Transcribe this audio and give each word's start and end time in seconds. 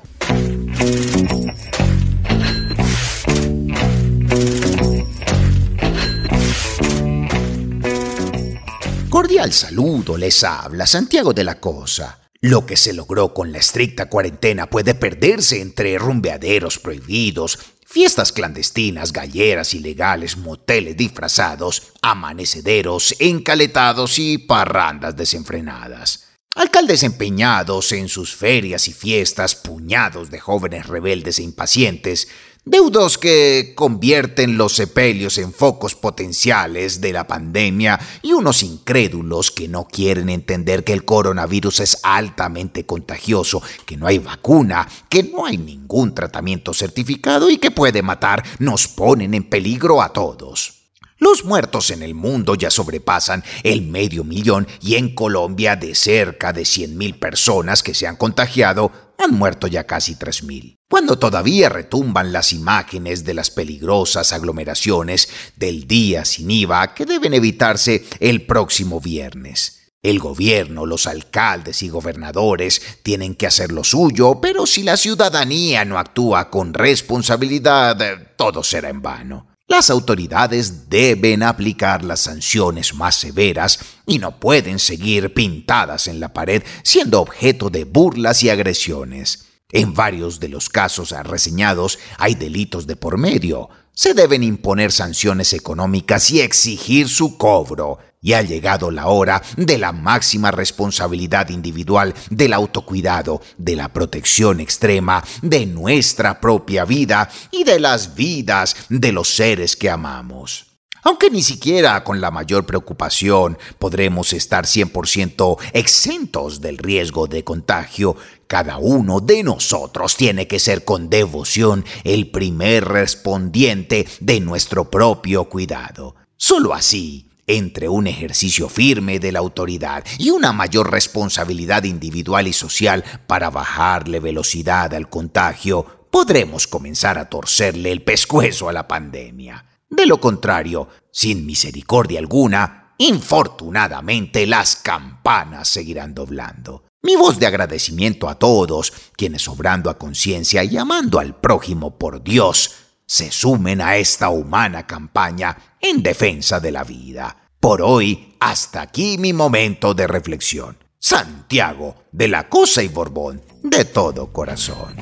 Cordial 9.27 9.53
saludo 9.53 10.17
les 10.17 10.45
habla 10.45 10.87
Santiago 10.87 11.33
de 11.35 11.43
la 11.43 11.59
Cosa. 11.59 12.21
Lo 12.43 12.65
que 12.65 12.77
se 12.77 12.93
logró 12.93 13.35
con 13.35 13.51
la 13.51 13.59
estricta 13.59 14.09
cuarentena 14.09 14.71
puede 14.71 14.95
perderse 14.95 15.61
entre 15.61 15.99
rumbeaderos 15.99 16.79
prohibidos, 16.79 17.59
fiestas 17.85 18.31
clandestinas, 18.31 19.13
galleras 19.13 19.75
ilegales, 19.75 20.37
moteles 20.37 20.97
disfrazados, 20.97 21.95
amanecederos 22.03 23.17
encaletados 23.19 24.21
y 24.21 24.39
parrandas 24.39 25.17
desenfrenadas. 25.17 26.29
Alcaldes 26.55 27.03
empeñados 27.03 27.91
en 27.91 28.09
sus 28.09 28.37
ferias 28.37 28.87
y 28.87 28.93
fiestas, 28.93 29.57
puñados 29.57 30.31
de 30.31 30.39
jóvenes 30.39 30.87
rebeldes 30.87 31.41
e 31.41 31.43
impacientes, 31.43 32.29
Deudos 32.69 33.17
que 33.17 33.75
convierten 33.77 34.59
los 34.59 34.75
sepelios 34.75 35.39
en 35.39 35.53
focos 35.53 35.95
potenciales 35.95 37.01
de 37.01 37.13
la 37.13 37.25
pandemia 37.25 38.01
y 38.23 38.33
unos 38.33 38.65
incrédulos 38.65 39.53
que 39.53 39.69
no 39.69 39.87
quieren 39.87 40.29
entender 40.29 40.83
que 40.83 40.93
el 40.93 41.05
coronavirus 41.05 41.79
es 41.79 42.01
altamente 42.03 42.85
contagioso, 42.85 43.63
que 43.87 43.97
no 43.97 44.09
hay 44.09 44.19
vacuna, 44.19 44.89
que 45.09 45.23
no 45.23 45.47
hay 45.47 45.59
ningún 45.59 46.13
tratamiento 46.13 46.75
certificado 46.75 47.49
y 47.51 47.59
que 47.59 47.71
puede 47.71 48.03
matar, 48.03 48.43
nos 48.59 48.89
ponen 48.89 49.35
en 49.35 49.45
peligro 49.45 50.03
a 50.03 50.13
todos. 50.13 50.77
Los 51.19 51.45
muertos 51.45 51.93
en 51.93 52.03
el 52.03 52.17
mundo 52.17 52.57
ya 52.57 52.73
sobrepasan 52.73 53.45
el 53.63 53.83
medio 53.83 54.25
millón 54.25 54.67
y 54.83 54.97
en 54.97 55.15
Colombia 55.15 55.77
de 55.77 55.95
cerca 55.95 56.53
de 56.53 56.63
100.000 56.63 57.19
personas 57.21 57.85
que 57.85 57.95
se 57.95 58.09
han 58.09 58.17
contagiado, 58.17 58.91
han 59.19 59.35
muerto 59.35 59.67
ya 59.67 59.85
casi 59.85 60.15
3.000. 60.15 60.77
Cuando 60.89 61.19
todavía 61.19 61.69
retumban 61.69 62.33
las 62.33 62.53
imágenes 62.53 63.25
de 63.25 63.35
las 63.35 63.51
peligrosas 63.51 64.33
aglomeraciones 64.33 65.29
del 65.57 65.87
día 65.87 66.25
sin 66.25 66.51
IVA 66.51 66.95
que 66.95 67.07
deben 67.07 67.35
evitarse 67.35 68.05
el 68.21 68.47
próximo 68.47 69.01
viernes. 69.01 69.93
El 70.03 70.21
gobierno, 70.21 70.87
los 70.87 71.09
alcaldes 71.09 71.83
y 71.83 71.89
gobernadores 71.89 73.01
tienen 73.03 73.35
que 73.35 73.49
hacer 73.49 73.73
lo 73.73 73.83
suyo, 73.83 74.41
pero 74.41 74.67
si 74.67 74.85
la 74.85 74.97
ciudadanía 74.97 75.85
no 75.85 75.99
actúa 75.99 76.49
con 76.49 76.75
responsabilidad, 76.75 77.97
todo 78.37 78.63
será 78.63 78.89
en 78.89 79.03
vano. 79.03 79.56
Las 79.69 79.91
autoridades 79.91 80.89
deben 80.89 81.43
aplicar 81.43 82.05
las 82.05 82.21
sanciones 82.21 82.95
más 82.95 83.17
severas 83.17 83.81
y 84.07 84.21
no 84.21 84.39
pueden 84.39 84.79
seguir 84.79 85.35
pintadas 85.35 86.07
en 86.07 86.21
la 86.21 86.33
pared 86.33 86.63
siendo 86.85 87.21
objeto 87.21 87.69
de 87.69 87.83
burlas 87.83 88.45
y 88.45 88.51
agresiones. 88.51 89.47
En 89.73 89.93
varios 89.93 90.39
de 90.39 90.51
los 90.51 90.69
casos 90.69 91.11
reseñados 91.11 91.99
hay 92.17 92.37
delitos 92.37 92.87
de 92.87 92.95
por 92.95 93.19
medio. 93.19 93.69
Se 93.93 94.15
deben 94.15 94.45
imponer 94.45 94.93
sanciones 94.93 95.53
económicas 95.53 96.31
y 96.31 96.41
exigir 96.41 97.09
su 97.09 97.37
cobro. 97.37 97.99
Y 98.27 98.33
ha 98.33 98.43
llegado 98.43 98.91
la 98.91 99.07
hora 99.07 99.41
de 99.57 99.79
la 99.79 99.93
máxima 99.93 100.51
responsabilidad 100.51 101.49
individual, 101.51 102.13
del 102.29 102.55
autocuidado, 102.55 103.41
de 103.57 103.77
la 103.77 103.93
protección 103.93 104.59
extrema 104.59 105.23
de 105.43 105.65
nuestra 105.65 106.41
propia 106.41 106.85
vida 106.85 107.31
y 107.53 107.63
de 107.63 107.79
las 107.79 108.17
vidas 108.17 108.75
de 108.89 109.13
los 109.13 109.29
seres 109.29 109.77
que 109.77 109.89
amamos. 109.91 110.67
Aunque 111.05 111.31
ni 111.31 111.41
siquiera 111.41 112.03
con 112.03 112.21
la 112.21 112.33
mayor 112.33 112.67
preocupación 112.67 113.59
podremos 113.79 114.33
estar 114.33 114.65
100% 114.65 115.59
exentos 115.73 116.61
del 116.61 116.79
riesgo 116.79 117.29
de 117.29 117.45
contagio, 117.45 118.17
cada 118.49 118.79
uno 118.79 119.21
de 119.21 119.45
nosotros 119.45 120.17
tiene 120.17 120.49
que 120.49 120.59
ser 120.59 120.85
con 120.85 121.09
devoción 121.09 121.85
el 122.03 122.33
primer 122.33 122.87
respondiente 122.87 124.09
de 124.19 124.41
nuestro 124.41 124.91
propio 124.91 125.45
cuidado. 125.45 126.17
Solo 126.37 126.75
así 126.75 127.26
entre 127.47 127.89
un 127.89 128.07
ejercicio 128.07 128.69
firme 128.69 129.19
de 129.19 129.33
la 129.33 129.39
autoridad 129.39 130.05
y 130.19 130.31
una 130.31 130.53
mayor 130.53 130.91
responsabilidad 130.91 131.85
individual 131.85 132.49
y 132.49 132.53
social 132.53 133.05
para 133.27 133.51
bajarle 133.51 134.21
velocidad 134.21 134.93
al 134.95 135.09
contagio, 135.09 136.09
podremos 136.11 136.67
comenzar 136.67 137.19
a 137.19 137.29
torcerle 137.29 137.93
el 137.93 138.03
pescuezo 138.03 138.69
a 138.69 138.73
la 138.73 138.89
pandemia. 138.89 139.65
De 139.89 140.07
lo 140.07 140.21
contrario, 140.21 140.89
sin 141.13 141.47
misericordia 141.47 142.19
alguna, 142.19 142.95
infortunadamente 142.99 144.47
las 144.47 144.77
campanas 144.77 145.69
seguirán 145.69 146.15
doblando. 146.15 146.85
Mi 147.03 147.15
voz 147.15 147.39
de 147.39 147.47
agradecimiento 147.47 148.29
a 148.29 148.37
todos 148.37 148.93
quienes 149.17 149.47
obrando 149.47 149.91
a 149.91 149.99
conciencia 149.99 150.65
y 150.65 150.77
amando 150.77 151.21
al 151.21 151.39
prójimo 151.39 151.99
por 151.99 152.23
Dios 152.23 152.86
se 153.07 153.31
sumen 153.31 153.81
a 153.81 153.97
esta 153.97 154.31
humana 154.31 154.87
campaña 154.87 155.57
en 155.81 156.03
defensa 156.03 156.59
de 156.59 156.73
la 156.73 156.83
vida. 156.83 157.37
Por 157.61 157.81
hoy, 157.81 158.37
hasta 158.41 158.83
aquí 158.83 159.17
mi 159.17 159.33
momento 159.33 159.95
de 159.95 160.07
reflexión. 160.07 160.77
Santiago, 160.99 161.95
de 162.11 162.29
la 162.29 162.49
Cosa 162.49 162.83
y 162.83 162.89
Borbón, 162.89 163.43
de 163.63 163.85
todo 163.85 164.33
corazón. 164.33 164.97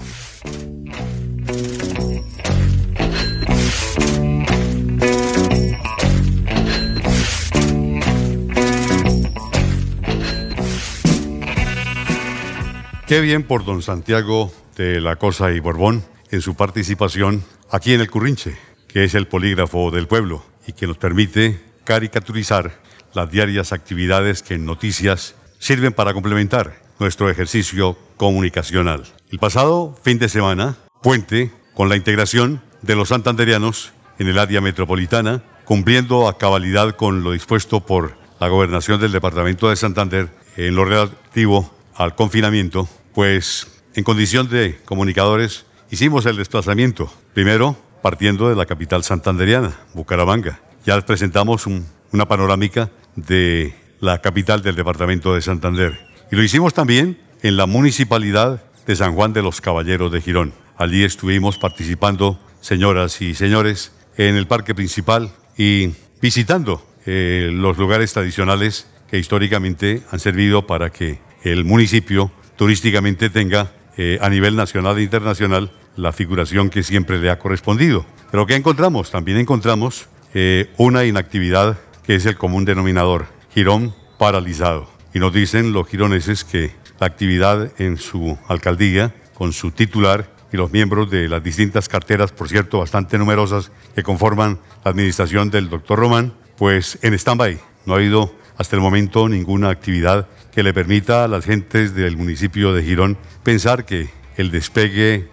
Qué 13.06 13.20
bien 13.20 13.46
por 13.46 13.64
don 13.64 13.82
Santiago 13.82 14.50
de 14.76 15.00
la 15.00 15.16
Cosa 15.16 15.52
y 15.52 15.60
Borbón 15.60 16.02
en 16.34 16.42
su 16.42 16.54
participación 16.54 17.44
aquí 17.70 17.92
en 17.92 18.00
el 18.00 18.10
Currinche, 18.10 18.56
que 18.88 19.04
es 19.04 19.14
el 19.14 19.26
polígrafo 19.26 19.90
del 19.90 20.06
pueblo 20.06 20.44
y 20.66 20.72
que 20.72 20.86
nos 20.86 20.98
permite 20.98 21.60
caricaturizar 21.84 22.80
las 23.14 23.30
diarias 23.30 23.72
actividades 23.72 24.42
que 24.42 24.54
en 24.54 24.64
noticias 24.64 25.36
sirven 25.58 25.92
para 25.92 26.12
complementar 26.12 26.82
nuestro 26.98 27.30
ejercicio 27.30 27.96
comunicacional. 28.16 29.04
El 29.30 29.38
pasado 29.38 29.96
fin 30.02 30.18
de 30.18 30.28
semana, 30.28 30.76
puente 31.02 31.52
con 31.74 31.88
la 31.88 31.96
integración 31.96 32.60
de 32.82 32.96
los 32.96 33.08
santanderianos 33.08 33.92
en 34.18 34.28
el 34.28 34.38
área 34.38 34.60
metropolitana, 34.60 35.42
cumpliendo 35.64 36.28
a 36.28 36.38
cabalidad 36.38 36.96
con 36.96 37.22
lo 37.22 37.32
dispuesto 37.32 37.86
por 37.86 38.16
la 38.40 38.48
gobernación 38.48 39.00
del 39.00 39.12
departamento 39.12 39.70
de 39.70 39.76
Santander 39.76 40.28
en 40.56 40.74
lo 40.74 40.84
relativo 40.84 41.72
al 41.94 42.14
confinamiento, 42.14 42.88
pues 43.14 43.68
en 43.94 44.04
condición 44.04 44.48
de 44.48 44.78
comunicadores 44.84 45.64
hicimos 45.94 46.26
el 46.26 46.36
desplazamiento, 46.36 47.08
primero 47.34 47.76
partiendo 48.02 48.48
de 48.48 48.56
la 48.56 48.66
capital 48.66 49.04
santanderiana, 49.04 49.76
Bucaramanga. 49.94 50.60
Ya 50.84 51.00
presentamos 51.00 51.66
una 51.66 52.26
panorámica 52.26 52.90
de 53.14 53.76
la 54.00 54.20
capital 54.20 54.60
del 54.60 54.74
departamento 54.74 55.36
de 55.36 55.40
Santander. 55.40 55.98
Y 56.32 56.36
lo 56.36 56.42
hicimos 56.42 56.74
también 56.74 57.20
en 57.42 57.56
la 57.56 57.66
municipalidad 57.66 58.60
de 58.88 58.96
San 58.96 59.14
Juan 59.14 59.32
de 59.32 59.42
los 59.42 59.60
Caballeros 59.60 60.10
de 60.10 60.20
Girón. 60.20 60.52
Allí 60.76 61.04
estuvimos 61.04 61.58
participando, 61.58 62.40
señoras 62.60 63.22
y 63.22 63.34
señores, 63.34 63.92
en 64.16 64.34
el 64.34 64.48
parque 64.48 64.74
principal 64.74 65.30
y 65.56 65.90
visitando 66.20 66.84
eh, 67.06 67.50
los 67.52 67.78
lugares 67.78 68.12
tradicionales 68.12 68.88
que 69.08 69.18
históricamente 69.20 70.02
han 70.10 70.18
servido 70.18 70.66
para 70.66 70.90
que 70.90 71.20
el 71.44 71.64
municipio 71.64 72.32
turísticamente 72.56 73.30
tenga 73.30 73.70
eh, 73.96 74.18
a 74.20 74.28
nivel 74.28 74.56
nacional 74.56 74.98
e 74.98 75.04
internacional 75.04 75.70
la 75.96 76.12
figuración 76.12 76.70
que 76.70 76.82
siempre 76.82 77.18
le 77.18 77.30
ha 77.30 77.38
correspondido. 77.38 78.04
Pero 78.30 78.46
¿qué 78.46 78.56
encontramos? 78.56 79.10
También 79.10 79.38
encontramos 79.38 80.08
eh, 80.34 80.72
una 80.76 81.04
inactividad 81.04 81.78
que 82.04 82.16
es 82.16 82.26
el 82.26 82.36
común 82.36 82.64
denominador, 82.64 83.26
Girón 83.52 83.94
paralizado. 84.18 84.88
Y 85.12 85.18
nos 85.18 85.32
dicen 85.32 85.72
los 85.72 85.88
gironeses 85.88 86.44
que 86.44 86.72
la 86.98 87.06
actividad 87.06 87.72
en 87.78 87.96
su 87.96 88.36
alcaldía, 88.48 89.14
con 89.34 89.52
su 89.52 89.70
titular 89.70 90.30
y 90.52 90.56
los 90.56 90.72
miembros 90.72 91.10
de 91.10 91.28
las 91.28 91.42
distintas 91.42 91.88
carteras, 91.88 92.32
por 92.32 92.48
cierto, 92.48 92.78
bastante 92.78 93.18
numerosas, 93.18 93.70
que 93.94 94.02
conforman 94.02 94.58
la 94.84 94.90
administración 94.90 95.50
del 95.50 95.68
doctor 95.68 95.98
Román, 95.98 96.34
pues 96.56 96.98
en 97.02 97.14
stand-by. 97.14 97.58
No 97.86 97.94
ha 97.94 97.96
habido 97.96 98.34
hasta 98.56 98.76
el 98.76 98.82
momento 98.82 99.28
ninguna 99.28 99.70
actividad 99.70 100.28
que 100.52 100.62
le 100.62 100.72
permita 100.72 101.24
a 101.24 101.28
las 101.28 101.44
gentes 101.44 101.94
del 101.94 102.16
municipio 102.16 102.72
de 102.72 102.82
Girón 102.82 103.18
pensar 103.42 103.84
que 103.84 104.08
el 104.36 104.50
despegue 104.50 105.28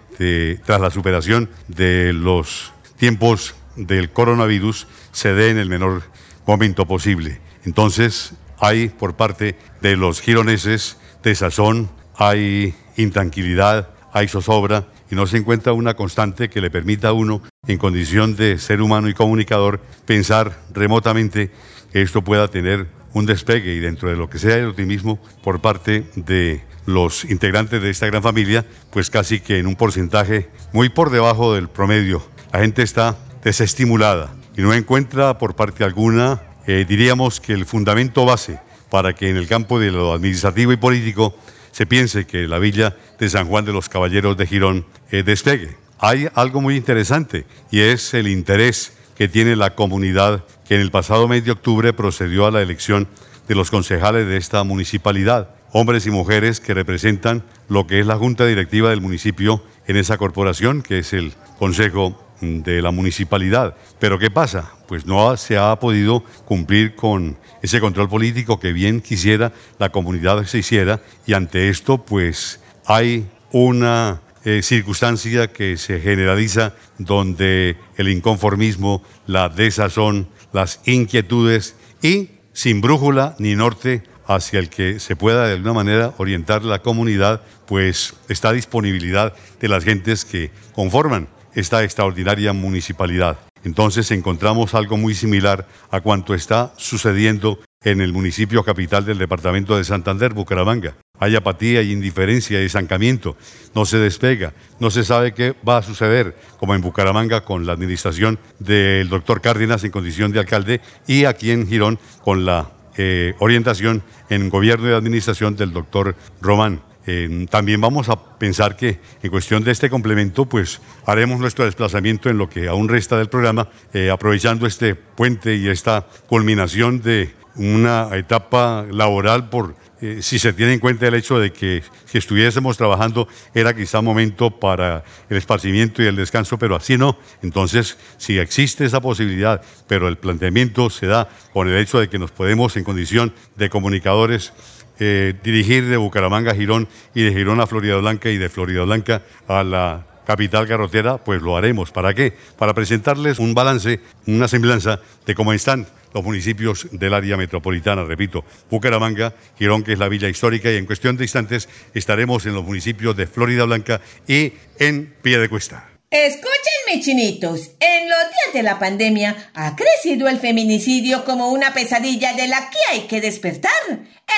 tras 0.63 0.81
la 0.81 0.89
superación 0.89 1.49
de 1.67 2.13
los 2.13 2.73
tiempos 2.97 3.55
del 3.75 4.11
coronavirus 4.11 4.87
se 5.11 5.33
dé 5.33 5.49
en 5.49 5.57
el 5.57 5.69
menor 5.69 6.03
momento 6.45 6.85
posible. 6.85 7.39
Entonces, 7.65 8.33
hay 8.59 8.89
por 8.89 9.15
parte 9.15 9.55
de 9.81 9.95
los 9.95 10.21
gironeses 10.21 10.97
desazón, 11.23 11.89
hay 12.15 12.75
intranquilidad, 12.97 13.89
hay 14.13 14.27
zozobra 14.27 14.87
y 15.09 15.15
no 15.15 15.25
se 15.27 15.37
encuentra 15.37 15.73
una 15.73 15.95
constante 15.95 16.49
que 16.49 16.61
le 16.61 16.69
permita 16.69 17.09
a 17.09 17.13
uno, 17.13 17.41
en 17.67 17.77
condición 17.77 18.35
de 18.35 18.57
ser 18.57 18.81
humano 18.81 19.09
y 19.09 19.13
comunicador, 19.13 19.81
pensar 20.05 20.59
remotamente 20.73 21.51
que 21.91 22.01
esto 22.01 22.21
pueda 22.21 22.47
tener 22.47 22.87
un 23.13 23.25
despegue 23.25 23.73
y 23.73 23.79
dentro 23.79 24.09
de 24.09 24.15
lo 24.15 24.29
que 24.29 24.39
sea 24.39 24.55
el 24.55 24.67
optimismo 24.67 25.19
por 25.43 25.61
parte 25.61 26.05
de 26.15 26.61
los 26.85 27.25
integrantes 27.25 27.81
de 27.81 27.89
esta 27.89 28.07
gran 28.07 28.23
familia, 28.23 28.65
pues 28.91 29.09
casi 29.09 29.39
que 29.39 29.59
en 29.59 29.67
un 29.67 29.75
porcentaje 29.75 30.49
muy 30.73 30.89
por 30.89 31.09
debajo 31.09 31.53
del 31.53 31.69
promedio. 31.69 32.23
La 32.51 32.59
gente 32.59 32.83
está 32.83 33.17
desestimulada 33.43 34.33
y 34.57 34.61
no 34.61 34.73
encuentra 34.73 35.37
por 35.37 35.55
parte 35.55 35.83
alguna, 35.83 36.41
eh, 36.67 36.85
diríamos 36.87 37.39
que 37.39 37.53
el 37.53 37.65
fundamento 37.65 38.25
base 38.25 38.59
para 38.89 39.13
que 39.13 39.29
en 39.29 39.37
el 39.37 39.47
campo 39.47 39.79
de 39.79 39.91
lo 39.91 40.13
administrativo 40.13 40.73
y 40.73 40.77
político 40.77 41.35
se 41.71 41.85
piense 41.85 42.25
que 42.25 42.47
la 42.47 42.59
villa 42.59 42.95
de 43.19 43.29
San 43.29 43.47
Juan 43.47 43.63
de 43.63 43.71
los 43.71 43.87
Caballeros 43.87 44.35
de 44.35 44.45
Girón 44.45 44.85
eh, 45.11 45.23
despegue. 45.23 45.77
Hay 45.99 46.27
algo 46.33 46.61
muy 46.61 46.75
interesante 46.75 47.45
y 47.69 47.79
es 47.79 48.13
el 48.13 48.27
interés 48.27 48.93
que 49.15 49.27
tiene 49.27 49.55
la 49.55 49.75
comunidad 49.75 50.43
que 50.67 50.75
en 50.75 50.81
el 50.81 50.91
pasado 50.91 51.27
mes 51.27 51.45
de 51.45 51.51
octubre 51.51 51.93
procedió 51.93 52.45
a 52.45 52.51
la 52.51 52.61
elección 52.61 53.07
de 53.47 53.55
los 53.55 53.71
concejales 53.71 54.27
de 54.27 54.37
esta 54.37 54.63
municipalidad, 54.63 55.49
hombres 55.73 56.05
y 56.07 56.11
mujeres 56.11 56.59
que 56.59 56.73
representan 56.73 57.43
lo 57.67 57.87
que 57.87 57.99
es 57.99 58.05
la 58.05 58.17
junta 58.17 58.45
directiva 58.45 58.89
del 58.89 59.01
municipio 59.01 59.63
en 59.87 59.97
esa 59.97 60.17
corporación, 60.17 60.81
que 60.81 60.99
es 60.99 61.13
el 61.13 61.33
Consejo 61.59 62.17
de 62.41 62.81
la 62.81 62.91
municipalidad. 62.91 63.75
Pero 63.99 64.17
¿qué 64.17 64.31
pasa? 64.31 64.71
Pues 64.87 65.05
no 65.05 65.37
se 65.37 65.57
ha 65.57 65.75
podido 65.79 66.23
cumplir 66.45 66.95
con 66.95 67.37
ese 67.61 67.79
control 67.79 68.09
político 68.09 68.59
que 68.59 68.73
bien 68.73 69.01
quisiera 69.01 69.51
la 69.77 69.89
comunidad 69.89 70.43
se 70.45 70.59
hiciera 70.59 71.01
y 71.27 71.33
ante 71.33 71.69
esto 71.69 71.99
pues 71.99 72.59
hay 72.85 73.29
una 73.51 74.21
eh, 74.43 74.62
circunstancia 74.63 75.51
que 75.51 75.77
se 75.77 76.00
generaliza 76.00 76.74
donde 76.98 77.77
el 77.98 78.10
inconformismo, 78.10 79.03
la 79.27 79.50
desazón, 79.50 80.27
las 80.51 80.81
inquietudes 80.86 81.75
y 82.01 82.29
sin 82.53 82.81
brújula 82.81 83.36
ni 83.39 83.55
norte 83.55 84.03
hacia 84.25 84.60
el 84.60 84.69
que 84.69 85.00
se 85.00 85.15
pueda 85.15 85.48
de 85.48 85.53
alguna 85.53 85.74
manera 85.74 86.13
orientar 86.17 86.63
la 86.63 86.79
comunidad, 86.79 87.41
pues 87.65 88.15
está 88.29 88.51
disponibilidad 88.51 89.33
de 89.60 89.67
las 89.67 89.83
gentes 89.83 90.25
que 90.25 90.51
conforman 90.74 91.27
esta 91.53 91.83
extraordinaria 91.83 92.53
municipalidad. 92.53 93.38
Entonces 93.63 94.10
encontramos 94.12 94.74
algo 94.74 94.98
muy 94.98 95.13
similar 95.13 95.67
a 95.91 96.01
cuanto 96.01 96.33
está 96.33 96.74
sucediendo 96.77 97.60
en 97.83 98.01
el 98.01 98.13
municipio 98.13 98.63
capital 98.63 99.05
del 99.05 99.17
departamento 99.17 99.77
de 99.77 99.83
Santander, 99.83 100.33
Bucaramanga. 100.33 100.95
Hay 101.21 101.35
apatía, 101.35 101.81
hay 101.81 101.91
indiferencia, 101.91 102.57
hay 102.57 102.65
estancamiento, 102.65 103.37
no 103.75 103.85
se 103.85 103.99
despega, 103.99 104.53
no 104.79 104.89
se 104.89 105.03
sabe 105.03 105.35
qué 105.35 105.53
va 105.67 105.77
a 105.77 105.83
suceder, 105.83 106.35
como 106.59 106.73
en 106.73 106.81
Bucaramanga 106.81 107.45
con 107.45 107.67
la 107.67 107.73
administración 107.73 108.39
del 108.57 109.07
doctor 109.07 109.39
Cárdenas 109.39 109.83
en 109.83 109.91
condición 109.91 110.31
de 110.31 110.39
alcalde 110.39 110.81
y 111.05 111.25
aquí 111.25 111.51
en 111.51 111.67
Girón 111.67 111.99
con 112.23 112.43
la 112.43 112.71
eh, 112.97 113.35
orientación 113.37 114.01
en 114.31 114.49
gobierno 114.49 114.89
y 114.89 114.93
administración 114.93 115.55
del 115.55 115.73
doctor 115.73 116.15
Román. 116.41 116.81
Eh, 117.05 117.45
también 117.51 117.81
vamos 117.81 118.09
a 118.09 118.37
pensar 118.37 118.75
que 118.75 118.99
en 119.21 119.29
cuestión 119.29 119.63
de 119.63 119.71
este 119.71 119.91
complemento, 119.91 120.45
pues 120.45 120.81
haremos 121.05 121.39
nuestro 121.39 121.65
desplazamiento 121.65 122.29
en 122.29 122.39
lo 122.39 122.49
que 122.49 122.67
aún 122.67 122.89
resta 122.89 123.17
del 123.19 123.29
programa, 123.29 123.69
eh, 123.93 124.09
aprovechando 124.09 124.65
este 124.65 124.95
puente 124.95 125.55
y 125.55 125.67
esta 125.67 126.07
culminación 126.27 127.01
de 127.01 127.33
una 127.55 128.09
etapa 128.15 128.85
laboral 128.89 129.49
por 129.49 129.75
eh, 130.01 130.20
si 130.22 130.39
se 130.39 130.53
tiene 130.53 130.74
en 130.74 130.79
cuenta 130.79 131.08
el 131.08 131.13
hecho 131.13 131.39
de 131.39 131.53
que 131.53 131.84
si 132.05 132.17
estuviésemos 132.17 132.75
trabajando 132.75 133.27
era 133.53 133.75
quizá 133.75 134.01
momento 134.01 134.50
para 134.50 135.03
el 135.29 135.38
esparcimiento 135.38 136.01
y 136.01 136.08
el 136.08 136.15
descanso, 136.15 136.58
pero 136.58 136.75
así 136.75 136.98
no. 136.98 137.17
Entonces, 137.43 137.98
si 138.17 138.39
existe 138.39 138.86
esa 138.86 139.00
posibilidad, 139.00 139.62
pero 139.88 140.08
el 140.08 140.17
planteamiento 140.17 140.89
se 140.89 141.08
da 141.08 141.29
con 141.53 141.67
el 141.67 141.77
hecho 141.77 142.00
de 142.00 142.10
que 142.10 142.20
nos 142.20 142.31
podemos 142.31 142.75
en 142.77 142.84
condición 142.84 143.34
de 143.55 143.70
comunicadores 143.70 144.53
eh, 145.00 145.34
dirigir 145.43 145.88
de 145.88 145.98
Bucaramanga 145.98 146.51
a 146.51 146.55
Girón 146.55 146.88
y 147.15 147.24
de 147.24 147.31
Girón 147.31 147.60
a 147.60 147.67
Florida 147.67 147.98
Blanca 147.98 148.29
y 148.29 148.38
de 148.38 148.50
Florida 148.50 148.84
Blanca 148.84 149.24
a 149.48 149.63
la 149.63 150.10
capital 150.25 150.67
carrotera, 150.67 151.17
pues 151.17 151.41
lo 151.41 151.57
haremos. 151.57 151.91
¿Para 151.91 152.13
qué? 152.13 152.33
Para 152.57 152.73
presentarles 152.73 153.39
un 153.39 153.53
balance, 153.53 153.99
una 154.27 154.47
semblanza 154.47 154.99
de 155.25 155.35
cómo 155.35 155.53
están 155.53 155.87
los 156.13 156.23
municipios 156.23 156.87
del 156.91 157.13
área 157.13 157.37
metropolitana, 157.37 158.03
repito, 158.03 158.43
Bucaramanga, 158.69 159.33
Girón, 159.57 159.83
que 159.83 159.93
es 159.93 159.99
la 159.99 160.09
villa 160.09 160.27
histórica, 160.27 160.71
y 160.71 160.77
en 160.77 160.85
cuestión 160.85 161.17
de 161.17 161.23
instantes 161.23 161.69
estaremos 161.93 162.45
en 162.45 162.53
los 162.53 162.65
municipios 162.65 163.15
de 163.15 163.27
Florida 163.27 163.65
Blanca 163.65 164.01
y 164.27 164.53
en 164.79 165.13
Cuesta. 165.49 165.90
Escuchen, 166.11 166.51
mis 166.87 167.05
chinitos, 167.05 167.71
en 167.79 168.09
los 168.09 168.19
días 168.19 168.53
de 168.53 168.63
la 168.63 168.79
pandemia 168.79 169.49
ha 169.53 169.77
crecido 169.77 170.27
el 170.27 170.41
feminicidio 170.41 171.23
como 171.23 171.47
una 171.47 171.73
pesadilla 171.73 172.33
de 172.33 172.49
la 172.49 172.69
que 172.69 172.77
hay 172.91 173.01
que 173.07 173.21
despertar. 173.21 173.71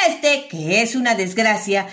Este, 0.07 0.47
que 0.47 0.83
es 0.83 0.95
una 0.95 1.15
desgracia, 1.15 1.87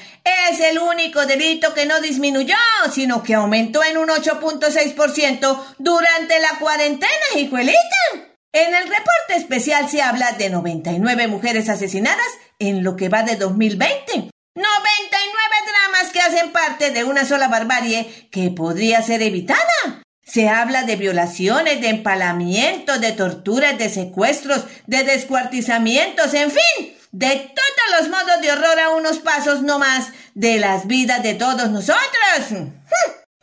es 0.51 0.61
el 0.61 0.81
único 0.81 1.25
delito 1.25 1.73
que 1.73 1.87
no 1.87 1.99
disminuyó, 2.03 2.57
sino 2.93 3.23
que 3.23 3.33
aumentó 3.33 3.83
en 3.83 3.97
un 3.97 4.11
8.6% 4.11 5.65
durante 5.79 6.39
la 6.41 6.59
cuarentena, 6.59 7.11
hijuelita. 7.37 7.79
En 8.53 8.75
el 8.75 8.83
reporte 8.83 9.37
especial 9.37 9.89
se 9.89 10.03
habla 10.03 10.33
de 10.33 10.51
99 10.51 11.27
mujeres 11.27 11.71
asesinadas 11.71 12.29
en 12.59 12.85
lo 12.85 12.97
que 12.97 13.09
va 13.09 13.23
de 13.23 13.37
2020. 13.37 14.30
99 14.55 14.67
dramas 15.65 16.13
que 16.13 16.21
hacen 16.21 16.51
parte 16.51 16.91
de 16.91 17.05
una 17.05 17.25
sola 17.25 17.47
barbarie 17.47 18.29
que 18.31 18.51
podría 18.51 19.01
ser 19.03 19.23
evitada. 19.23 20.03
Se 20.25 20.49
habla 20.49 20.83
de 20.83 20.97
violaciones, 20.97 21.81
de 21.81 21.89
empalamientos, 21.89 23.01
de 23.01 23.13
torturas, 23.13 23.79
de 23.79 23.89
secuestros, 23.89 24.65
de 24.87 25.05
descuartizamientos, 25.05 26.35
en 26.35 26.51
fin, 26.51 26.97
de 27.13 27.53
todos 27.55 28.01
los 28.01 28.09
modos 28.09 28.41
de 28.41 28.53
horror 28.53 28.81
a 28.81 28.91
unos 28.91 29.19
pasos 29.21 29.63
no 29.63 29.79
más 29.79 30.13
de 30.35 30.59
las 30.59 30.87
vidas 30.87 31.23
de 31.23 31.35
todos 31.35 31.71
nosotros. 31.71 32.51
Hm. 32.51 32.73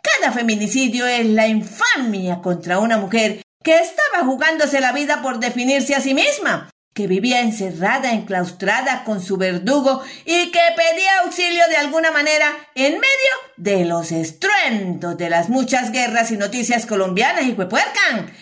Cada 0.02 0.32
feminicidio 0.32 1.06
es 1.08 1.26
la 1.26 1.48
infamia 1.48 2.42
contra 2.42 2.80
una 2.80 2.98
mujer 2.98 3.42
que 3.64 3.80
estaba 3.80 4.26
jugándose 4.26 4.80
la 4.80 4.94
vida 4.94 5.22
por 5.22 5.40
definirse 5.40 5.96
a 5.96 6.02
sí 6.02 6.14
misma, 6.14 6.70
que 6.98 7.06
vivía 7.06 7.42
encerrada, 7.42 8.12
enclaustrada 8.12 9.04
con 9.04 9.22
su 9.22 9.38
verdugo 9.38 10.02
y 10.26 10.50
que 10.50 10.60
pedía 10.76 11.20
auxilio 11.24 11.62
de 11.70 11.78
alguna 11.78 12.10
manera 12.10 12.52
en 12.74 12.94
medio 12.94 13.34
de 13.56 13.86
los 13.86 14.12
estruendos 14.12 15.16
de 15.16 15.30
las 15.30 15.48
muchas 15.50 15.92
guerras 15.92 16.32
y 16.32 16.38
noticias 16.38 16.88
colombianas 16.88 17.46
y 17.46 17.52
huepuercan. 17.52 18.34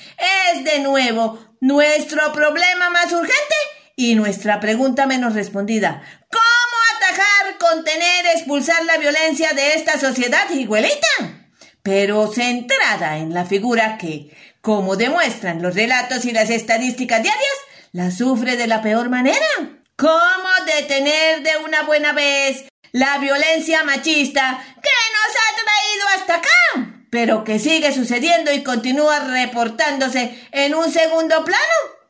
Es 0.54 0.64
de 0.64 0.80
nuevo 0.80 1.38
nuestro 1.60 2.32
problema 2.32 2.90
más 2.92 3.12
urgente 3.12 3.56
y 3.98 4.16
nuestra 4.16 4.62
pregunta 4.62 5.06
menos 5.06 5.34
respondida. 5.34 6.02
¿Cómo 6.32 6.78
atajar, 6.96 7.58
contener, 7.60 8.26
expulsar 8.28 8.86
la 8.86 8.96
violencia 8.96 9.52
de 9.52 9.74
esta 9.74 10.00
sociedad, 10.00 10.50
higuelita? 10.50 11.08
Pero 11.84 12.32
centrada 12.32 13.18
en 13.18 13.34
la 13.34 13.44
figura 13.44 13.98
que, 13.98 14.34
como 14.62 14.96
demuestran 14.96 15.62
los 15.62 15.76
relatos 15.76 16.24
y 16.24 16.32
las 16.32 16.50
estadísticas 16.50 17.22
diarias, 17.22 17.66
la 17.96 18.12
sufre 18.12 18.58
de 18.58 18.68
la 18.68 18.82
peor 18.82 19.08
manera. 19.08 19.48
¿Cómo 19.96 20.50
detener 20.66 21.42
de 21.44 21.52
una 21.64 21.84
buena 21.84 22.12
vez 22.12 22.66
la 22.92 23.20
violencia 23.20 23.86
machista 23.86 24.62
que 24.84 24.90
nos 25.16 25.36
ha 25.38 25.56
traído 25.64 26.08
hasta 26.18 26.36
acá, 26.36 27.06
pero 27.10 27.46
que 27.46 27.58
sigue 27.58 27.94
sucediendo 27.94 28.52
y 28.52 28.64
continúa 28.64 29.20
reportándose 29.22 30.46
en 30.52 30.76
un 30.76 30.92
segundo 30.92 31.46
plano? 31.46 32.05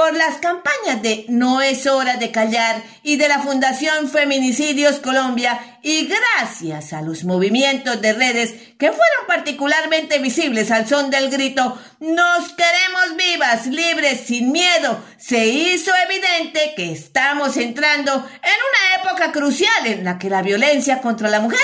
Por 0.00 0.16
las 0.16 0.38
campañas 0.38 1.02
de 1.02 1.26
No 1.28 1.60
es 1.60 1.86
hora 1.86 2.16
de 2.16 2.30
callar 2.30 2.82
y 3.02 3.16
de 3.16 3.28
la 3.28 3.40
Fundación 3.40 4.08
Feminicidios 4.08 4.98
Colombia 4.98 5.78
y 5.82 6.06
gracias 6.06 6.94
a 6.94 7.02
los 7.02 7.24
movimientos 7.24 8.00
de 8.00 8.14
redes 8.14 8.52
que 8.78 8.86
fueron 8.86 9.26
particularmente 9.26 10.18
visibles 10.18 10.70
al 10.70 10.88
son 10.88 11.10
del 11.10 11.28
grito 11.28 11.78
Nos 11.98 12.48
queremos 12.54 13.14
vivas, 13.18 13.66
libres, 13.66 14.20
sin 14.20 14.52
miedo, 14.52 15.04
se 15.18 15.48
hizo 15.48 15.92
evidente 16.06 16.72
que 16.74 16.92
estamos 16.92 17.58
entrando 17.58 18.10
en 18.14 18.22
una 18.22 19.02
época 19.02 19.32
crucial 19.32 19.86
en 19.86 20.02
la 20.02 20.18
que 20.18 20.30
la 20.30 20.40
violencia 20.40 21.02
contra 21.02 21.28
la 21.28 21.40
mujer 21.40 21.60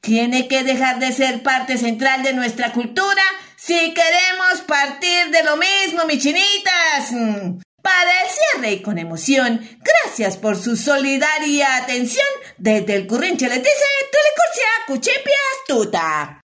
tiene 0.00 0.48
que 0.48 0.64
dejar 0.64 1.00
de 1.00 1.12
ser 1.12 1.42
parte 1.42 1.76
central 1.76 2.22
de 2.22 2.32
nuestra 2.32 2.72
cultura 2.72 3.22
si 3.56 3.94
queremos 3.94 4.62
partir 4.66 5.30
de 5.30 5.42
lo 5.42 5.56
mismo, 5.56 6.04
mis 6.06 6.22
chinitas. 6.22 7.63
Para 7.84 8.10
el 8.22 8.30
cierre 8.30 8.72
y 8.72 8.82
con 8.82 8.96
emoción, 8.96 9.60
gracias 9.82 10.38
por 10.38 10.56
su 10.56 10.74
solidaria 10.74 11.76
atención. 11.76 12.26
Desde 12.56 12.94
el 12.96 13.06
Currinche 13.06 13.46
les 13.46 13.58
dice 13.58 13.84
Telecurcia 14.10 14.66
Cuchipia 14.86 15.36
Astuta. 15.58 16.42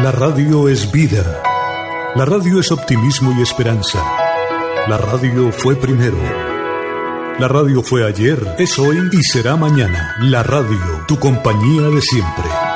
La 0.00 0.12
radio 0.12 0.68
es 0.68 0.92
vida. 0.92 1.42
La 2.14 2.24
radio 2.24 2.60
es 2.60 2.70
optimismo 2.70 3.34
y 3.36 3.42
esperanza. 3.42 3.98
La 4.86 4.98
radio 4.98 5.50
fue 5.50 5.74
primero. 5.74 6.18
La 7.40 7.48
radio 7.48 7.82
fue 7.82 8.06
ayer, 8.06 8.38
es 8.60 8.78
hoy 8.78 9.08
y 9.10 9.22
será 9.24 9.56
mañana. 9.56 10.14
La 10.20 10.44
radio, 10.44 11.04
tu 11.08 11.18
compañía 11.18 11.88
de 11.88 12.00
siempre. 12.00 12.73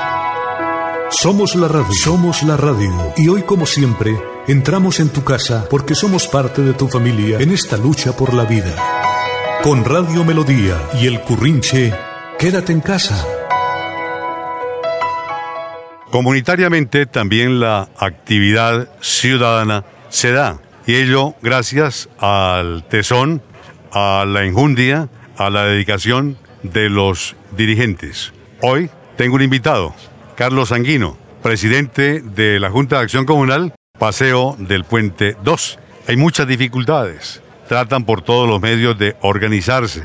Somos 1.10 1.54
la 1.54 1.68
radio, 1.68 1.92
somos 1.92 2.42
la 2.42 2.58
radio. 2.58 3.14
Y 3.16 3.28
hoy 3.28 3.42
como 3.42 3.64
siempre, 3.64 4.14
entramos 4.46 5.00
en 5.00 5.08
tu 5.08 5.24
casa 5.24 5.66
porque 5.70 5.94
somos 5.94 6.28
parte 6.28 6.60
de 6.60 6.74
tu 6.74 6.86
familia 6.86 7.40
en 7.40 7.50
esta 7.50 7.78
lucha 7.78 8.14
por 8.14 8.34
la 8.34 8.44
vida. 8.44 8.74
Con 9.62 9.86
Radio 9.86 10.22
Melodía 10.22 10.76
y 11.00 11.06
el 11.06 11.22
Currinche, 11.22 11.94
quédate 12.38 12.72
en 12.72 12.82
casa. 12.82 13.26
Comunitariamente 16.10 17.06
también 17.06 17.58
la 17.58 17.88
actividad 17.96 18.90
ciudadana 19.00 19.84
se 20.10 20.32
da, 20.32 20.60
y 20.86 20.96
ello 20.96 21.34
gracias 21.40 22.10
al 22.18 22.84
tesón, 22.84 23.42
a 23.92 24.26
la 24.26 24.44
enjundia, 24.44 25.08
a 25.38 25.48
la 25.48 25.64
dedicación 25.64 26.36
de 26.62 26.90
los 26.90 27.34
dirigentes. 27.56 28.32
Hoy 28.60 28.90
tengo 29.16 29.36
un 29.36 29.42
invitado, 29.42 29.94
Carlos 30.38 30.68
Sanguino, 30.68 31.18
presidente 31.42 32.20
de 32.20 32.60
la 32.60 32.70
Junta 32.70 32.98
de 32.98 33.02
Acción 33.02 33.26
Comunal, 33.26 33.74
Paseo 33.98 34.54
del 34.56 34.84
Puente 34.84 35.36
2. 35.42 35.78
Hay 36.06 36.16
muchas 36.16 36.46
dificultades. 36.46 37.42
Tratan 37.68 38.04
por 38.04 38.22
todos 38.22 38.48
los 38.48 38.60
medios 38.60 38.96
de 38.96 39.16
organizarse, 39.20 40.04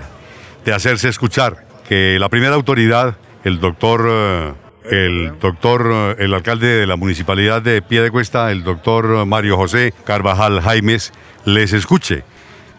de 0.65 0.73
hacerse 0.73 1.07
escuchar. 1.07 1.67
Que 1.87 2.17
la 2.19 2.29
primera 2.29 2.55
autoridad, 2.55 3.15
el 3.43 3.59
doctor 3.59 4.07
eh, 4.09 4.53
el 4.89 5.37
doctor, 5.39 6.15
el 6.17 6.33
alcalde 6.33 6.79
de 6.79 6.87
la 6.87 6.95
municipalidad 6.95 7.61
de 7.61 7.83
Piedecuesta, 7.83 8.51
el 8.51 8.63
doctor 8.63 9.27
Mario 9.27 9.55
José 9.55 9.93
Carvajal 10.03 10.61
Jaimes, 10.61 11.13
les 11.45 11.73
escuche. 11.73 12.23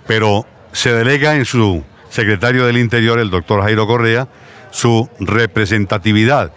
Pero 0.09 0.45
se 0.73 0.93
delega 0.93 1.37
en 1.37 1.45
su 1.45 1.85
secretario 2.09 2.67
del 2.67 2.79
Interior, 2.79 3.21
el 3.21 3.31
doctor 3.31 3.63
Jairo 3.63 3.87
Correa, 3.87 4.27
su 4.73 5.09
representatividad. 5.21 6.51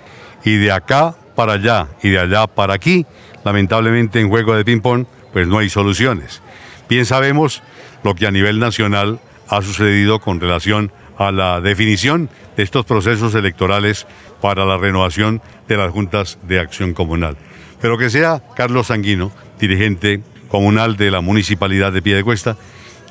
Y 0.47 0.55
de 0.55 0.71
acá 0.71 1.13
para 1.35 1.55
allá 1.55 1.89
y 2.01 2.07
de 2.07 2.19
allá 2.19 2.47
para 2.47 2.73
aquí, 2.73 3.05
lamentablemente 3.43 4.21
en 4.21 4.29
juego 4.29 4.55
de 4.55 4.63
ping-pong, 4.63 5.05
pues 5.33 5.45
no 5.45 5.57
hay 5.57 5.67
soluciones. 5.67 6.41
Bien 6.87 7.05
sabemos 7.05 7.61
lo 8.01 8.15
que 8.15 8.27
a 8.27 8.31
nivel 8.31 8.57
nacional 8.57 9.19
ha 9.49 9.61
sucedido 9.61 10.21
con 10.21 10.39
relación 10.39 10.89
a 11.17 11.33
la 11.33 11.59
definición 11.59 12.29
de 12.55 12.63
estos 12.63 12.85
procesos 12.85 13.35
electorales 13.35 14.07
para 14.39 14.63
la 14.63 14.77
renovación 14.77 15.41
de 15.67 15.75
las 15.75 15.91
juntas 15.91 16.39
de 16.43 16.61
acción 16.61 16.93
comunal. 16.93 17.35
Pero 17.81 17.97
que 17.97 18.09
sea 18.09 18.41
Carlos 18.55 18.87
Sanguino, 18.87 19.33
dirigente 19.59 20.21
comunal 20.47 20.95
de 20.95 21.11
la 21.11 21.19
Municipalidad 21.19 21.91
de 21.91 22.01
Piedecuesta, 22.01 22.55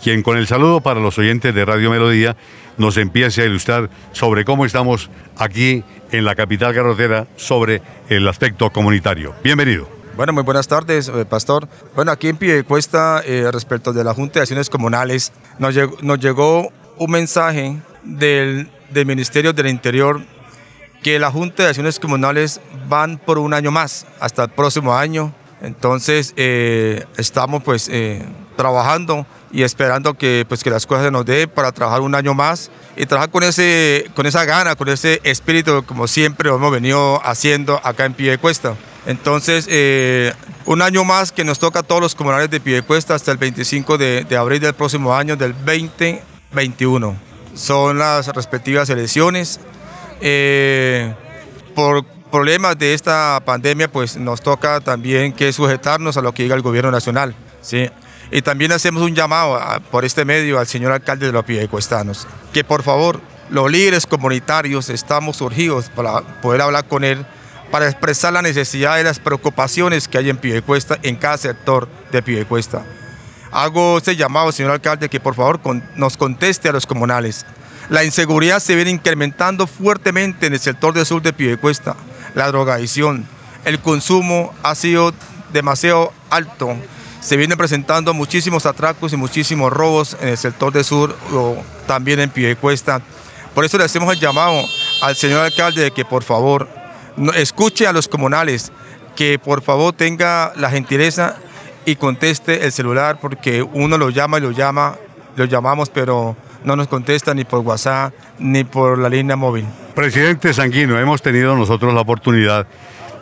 quien 0.02 0.22
con 0.22 0.36
el 0.36 0.46
saludo 0.46 0.80
para 0.80 1.00
los 1.00 1.18
oyentes 1.18 1.54
de 1.54 1.64
Radio 1.64 1.90
Melodía 1.90 2.36
nos 2.78 2.96
empiece 2.96 3.42
a 3.42 3.44
ilustrar 3.46 3.90
sobre 4.12 4.44
cómo 4.44 4.66
estamos 4.66 5.10
aquí 5.36 5.84
en 6.12 6.24
la 6.24 6.34
capital 6.34 6.72
garrotera 6.72 7.26
sobre 7.36 7.82
el 8.08 8.26
aspecto 8.28 8.70
comunitario. 8.70 9.34
Bienvenido. 9.42 9.88
Bueno, 10.16 10.32
muy 10.32 10.44
buenas 10.44 10.66
tardes, 10.66 11.08
eh, 11.08 11.26
Pastor. 11.26 11.68
Bueno, 11.94 12.10
aquí 12.10 12.28
en 12.28 12.38
Piedecuesta, 12.38 13.22
eh, 13.24 13.50
respecto 13.52 13.92
de 13.92 14.02
la 14.02 14.14
Junta 14.14 14.34
de 14.34 14.40
Acciones 14.42 14.70
Comunales, 14.70 15.32
nos 15.58 15.74
llegó, 15.74 15.96
nos 16.00 16.18
llegó 16.18 16.72
un 16.96 17.10
mensaje 17.10 17.76
del, 18.02 18.70
del 18.90 19.06
Ministerio 19.06 19.52
del 19.52 19.66
Interior 19.66 20.22
que 21.02 21.18
la 21.18 21.30
Junta 21.30 21.64
de 21.64 21.68
Acciones 21.68 22.00
Comunales 22.00 22.60
van 22.88 23.18
por 23.18 23.38
un 23.38 23.52
año 23.52 23.70
más, 23.70 24.06
hasta 24.18 24.44
el 24.44 24.50
próximo 24.50 24.94
año. 24.96 25.34
Entonces 25.62 26.34
eh, 26.36 27.04
estamos 27.16 27.62
pues 27.62 27.88
eh, 27.90 28.22
trabajando 28.56 29.26
y 29.50 29.62
esperando 29.62 30.14
que, 30.14 30.44
pues, 30.46 30.62
que 30.62 30.70
las 30.70 30.86
cosas 30.86 31.06
se 31.06 31.10
nos 31.10 31.24
den 31.24 31.48
para 31.48 31.72
trabajar 31.72 32.02
un 32.02 32.14
año 32.14 32.34
más 32.34 32.70
y 32.96 33.06
trabajar 33.06 33.30
con, 33.30 33.42
ese, 33.42 34.10
con 34.14 34.26
esa 34.26 34.44
gana, 34.44 34.76
con 34.76 34.88
ese 34.88 35.20
espíritu 35.24 35.82
como 35.86 36.08
siempre 36.08 36.50
lo 36.50 36.56
hemos 36.56 36.72
venido 36.72 37.20
haciendo 37.24 37.80
acá 37.82 38.04
en 38.04 38.14
Piedecuesta. 38.14 38.74
Entonces, 39.06 39.66
eh, 39.70 40.32
un 40.66 40.82
año 40.82 41.04
más 41.04 41.32
que 41.32 41.44
nos 41.44 41.58
toca 41.58 41.78
a 41.78 41.82
todos 41.82 42.02
los 42.02 42.14
comunales 42.14 42.50
de 42.50 42.60
Piedecuesta 42.60 43.14
hasta 43.14 43.30
el 43.32 43.38
25 43.38 43.98
de, 43.98 44.36
abril 44.36 44.60
del 44.60 44.74
próximo 44.74 45.14
año, 45.14 45.36
del 45.36 45.54
2021 45.54 47.16
son 47.54 47.98
las 47.98 48.28
respectivas 48.28 48.90
elecciones. 48.90 49.60
Por 51.74 52.04
problemas 52.30 52.78
de 52.78 52.94
esta 52.94 53.40
pandemia, 53.44 53.90
pues 53.90 54.16
nos 54.16 54.40
toca 54.40 54.80
también 54.80 55.32
que 55.32 55.52
sujetarnos 55.52 56.16
a 56.16 56.22
lo 56.22 56.32
que 56.32 56.42
diga 56.42 56.54
el 56.54 56.62
gobierno 56.62 56.90
nacional. 56.90 57.34
¿sí? 57.60 57.88
Y 58.30 58.42
también 58.42 58.72
hacemos 58.72 59.02
un 59.02 59.14
llamado 59.14 59.60
por 59.90 60.04
este 60.04 60.24
medio 60.24 60.58
al 60.58 60.66
señor 60.66 60.92
alcalde 60.92 61.26
de 61.26 61.32
los 61.32 61.44
Piedecuestanos, 61.44 62.26
que 62.52 62.64
por 62.64 62.82
favor, 62.82 63.20
los 63.50 63.70
líderes 63.70 64.06
comunitarios 64.06 64.90
estamos 64.90 65.40
urgidos 65.40 65.88
para 65.90 66.20
poder 66.40 66.62
hablar 66.62 66.86
con 66.86 67.04
él, 67.04 67.24
para 67.70 67.88
expresar 67.88 68.32
la 68.32 68.42
necesidad 68.42 68.98
y 68.98 69.04
las 69.04 69.20
preocupaciones 69.20 70.08
que 70.08 70.18
hay 70.18 70.30
en 70.30 70.36
Piedecuesta, 70.36 70.98
en 71.02 71.16
cada 71.16 71.38
sector 71.38 71.88
de 72.10 72.22
Piedecuesta. 72.22 72.84
Hago 73.52 73.98
este 73.98 74.16
llamado, 74.16 74.50
señor 74.50 74.72
alcalde, 74.72 75.08
que 75.08 75.20
por 75.20 75.34
favor 75.34 75.60
nos 75.94 76.16
conteste 76.16 76.68
a 76.68 76.72
los 76.72 76.86
comunales. 76.86 77.46
La 77.88 78.02
inseguridad 78.02 78.58
se 78.58 78.74
viene 78.74 78.90
incrementando 78.90 79.68
fuertemente 79.68 80.46
en 80.46 80.54
el 80.54 80.60
sector 80.60 80.92
del 80.92 81.06
sur 81.06 81.22
de 81.22 81.32
Piedecuesta. 81.32 81.94
La 82.36 82.48
drogadicción, 82.48 83.26
el 83.64 83.80
consumo 83.80 84.52
ha 84.62 84.74
sido 84.74 85.14
demasiado 85.54 86.12
alto. 86.28 86.76
Se 87.22 87.38
vienen 87.38 87.56
presentando 87.56 88.12
muchísimos 88.12 88.66
atracos 88.66 89.14
y 89.14 89.16
muchísimos 89.16 89.72
robos 89.72 90.18
en 90.20 90.28
el 90.28 90.36
sector 90.36 90.70
del 90.70 90.84
sur 90.84 91.16
o 91.32 91.56
también 91.86 92.20
en 92.20 92.28
Piedecuesta. 92.28 93.00
Por 93.54 93.64
eso 93.64 93.78
le 93.78 93.84
hacemos 93.84 94.12
el 94.12 94.20
llamado 94.20 94.66
al 95.00 95.16
señor 95.16 95.46
alcalde 95.46 95.80
de 95.80 95.90
que 95.92 96.04
por 96.04 96.22
favor 96.22 96.68
escuche 97.36 97.86
a 97.86 97.92
los 97.94 98.06
comunales, 98.06 98.70
que 99.16 99.38
por 99.38 99.62
favor 99.62 99.94
tenga 99.94 100.52
la 100.56 100.68
gentileza 100.68 101.36
y 101.86 101.96
conteste 101.96 102.66
el 102.66 102.72
celular 102.72 103.18
porque 103.18 103.62
uno 103.62 103.96
lo 103.96 104.10
llama 104.10 104.36
y 104.36 104.42
lo 104.42 104.50
llama, 104.50 104.96
lo 105.36 105.46
llamamos, 105.46 105.88
pero 105.88 106.36
no 106.66 106.76
nos 106.76 106.88
contesta 106.88 107.32
ni 107.32 107.44
por 107.44 107.60
WhatsApp 107.60 108.12
ni 108.38 108.64
por 108.64 108.98
la 108.98 109.08
línea 109.08 109.36
móvil. 109.36 109.64
Presidente 109.94 110.52
Sanguino, 110.52 110.98
hemos 110.98 111.22
tenido 111.22 111.56
nosotros 111.56 111.94
la 111.94 112.00
oportunidad 112.00 112.66